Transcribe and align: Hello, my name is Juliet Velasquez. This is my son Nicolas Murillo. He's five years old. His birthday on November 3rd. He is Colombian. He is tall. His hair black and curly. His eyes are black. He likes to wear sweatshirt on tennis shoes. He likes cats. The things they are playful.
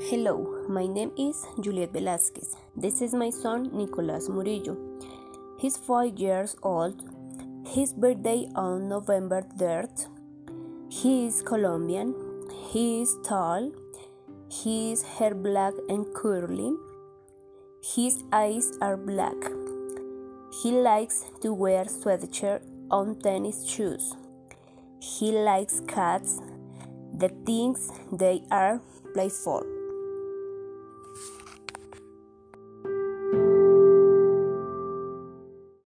Hello, 0.00 0.66
my 0.68 0.86
name 0.86 1.12
is 1.16 1.46
Juliet 1.60 1.92
Velasquez. 1.92 2.56
This 2.76 3.00
is 3.00 3.14
my 3.14 3.30
son 3.30 3.70
Nicolas 3.72 4.28
Murillo. 4.28 4.76
He's 5.58 5.76
five 5.76 6.18
years 6.18 6.56
old. 6.64 7.00
His 7.64 7.92
birthday 7.92 8.48
on 8.56 8.88
November 8.88 9.42
3rd. 9.56 10.08
He 10.90 11.26
is 11.26 11.42
Colombian. 11.42 12.12
He 12.72 13.02
is 13.02 13.16
tall. 13.24 13.70
His 14.50 15.02
hair 15.02 15.32
black 15.32 15.74
and 15.88 16.12
curly. 16.12 16.74
His 17.80 18.24
eyes 18.32 18.72
are 18.80 18.96
black. 18.96 19.36
He 20.60 20.72
likes 20.72 21.24
to 21.40 21.54
wear 21.54 21.84
sweatshirt 21.84 22.62
on 22.90 23.20
tennis 23.20 23.64
shoes. 23.66 24.12
He 25.00 25.30
likes 25.30 25.80
cats. 25.86 26.40
The 27.16 27.28
things 27.46 27.90
they 28.10 28.42
are 28.50 28.80
playful. 29.14 29.83